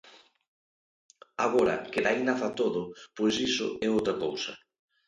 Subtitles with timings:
[1.45, 2.81] Agora, que de aí naza todo,
[3.17, 4.51] pois iso é outra cousa.